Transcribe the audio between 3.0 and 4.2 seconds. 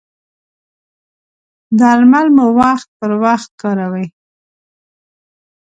وخت کاروئ؟